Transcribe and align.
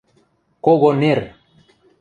Кого 0.65 0.89
нер! 1.03 1.19